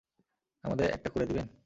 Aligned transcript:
আমাদের 0.63 0.87
একটা 0.89 1.09
করে 1.09 1.25
দিবেন? 1.25 1.47